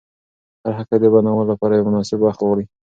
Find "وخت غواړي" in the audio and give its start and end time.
2.21-2.65